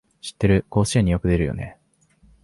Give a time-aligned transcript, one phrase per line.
[0.19, 1.77] 知ってる、甲子園によく出るよね